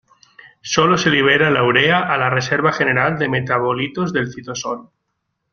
Sólo 0.63 0.97
se 0.97 1.11
libera 1.11 1.51
la 1.51 1.61
urea 1.61 1.99
a 1.99 2.17
la 2.17 2.31
reserva 2.31 2.73
general 2.73 3.19
de 3.19 3.29
metabolitos 3.29 4.11
del 4.11 4.31
citosol. 4.33 4.89